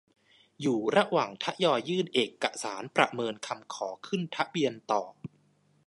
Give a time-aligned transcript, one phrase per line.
[0.61, 5.03] อยู่ระหว่างทยอยยื่นเอกสารประเมินคำขอขึ้นทะเบียนต่อ